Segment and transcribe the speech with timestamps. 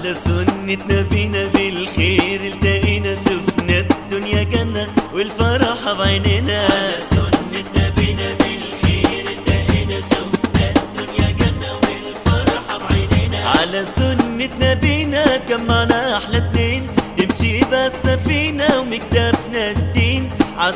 [0.00, 10.00] على سنة نبينا بالخير التقينا شفنا الدنيا جنة والفرحة بعيننا على سنة نبينا بالخير التقينا
[10.00, 16.86] شفنا الدنيا جنة والفرحة بعيننا على سنة نبينا جمعنا أحلى اتنين
[17.18, 20.30] نمشي بالسفينة ومكتفنا الدين.
[20.58, 20.72] على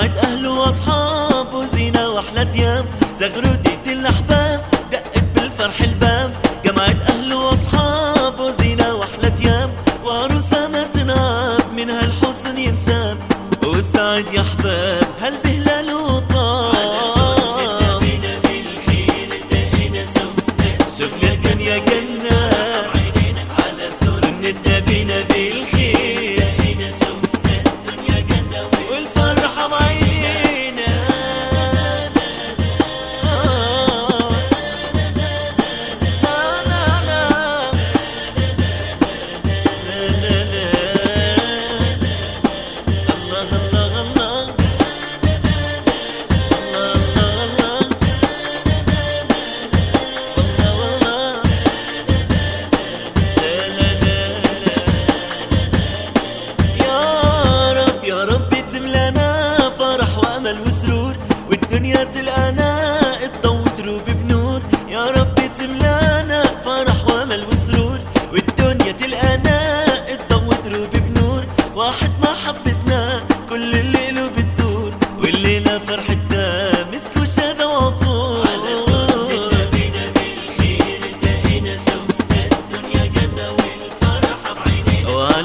[0.00, 2.84] جمعت أهل وأصحاب وزينة وأحلى أيام.
[3.20, 6.36] زغردة الأحباب دقت بالفرح الباب.
[6.64, 9.70] جمعت أهل وأصحاب وزينة وأحلى أيام.
[10.04, 13.18] وعروسة ما تنعب من هالحسن ينساب.
[13.62, 15.49] والسعد يا أحباب هالبهلال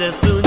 [0.00, 0.39] بالخير